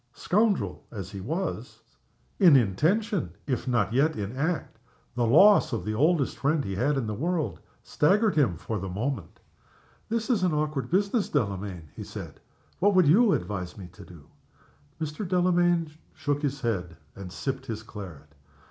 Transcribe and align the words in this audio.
Scoundrel 0.13 0.83
as 0.89 1.11
he 1.11 1.21
was 1.21 1.81
in 2.39 2.55
intention, 2.55 3.33
if 3.45 3.67
not 3.67 3.93
yet 3.93 4.15
in 4.15 4.35
act 4.35 4.79
the 5.13 5.27
loss 5.27 5.73
of 5.73 5.85
the 5.85 5.93
oldest 5.93 6.39
friend 6.39 6.65
he 6.65 6.73
had 6.73 6.97
in 6.97 7.05
the 7.05 7.13
world 7.13 7.59
staggered 7.83 8.35
him 8.35 8.57
for 8.57 8.79
the 8.79 8.89
moment. 8.89 9.39
"This 10.09 10.31
is 10.31 10.41
an 10.41 10.53
awkward 10.55 10.89
business, 10.89 11.29
Delamayn," 11.29 11.89
he 11.95 12.03
said. 12.03 12.39
"What 12.79 12.95
would 12.95 13.05
you 13.07 13.33
advise 13.33 13.77
me 13.77 13.89
to 13.89 14.03
do?" 14.03 14.25
Mr. 14.99 15.23
Delamayn 15.23 15.91
shook 16.15 16.41
his 16.41 16.61
head, 16.61 16.97
and 17.15 17.31
sipped 17.31 17.67
his 17.67 17.83
claret. 17.83 18.33